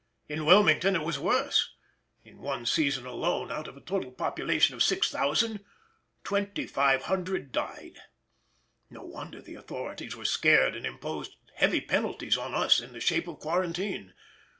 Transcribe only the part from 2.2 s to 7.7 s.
in one season alone, out of a total population of 6000, 2500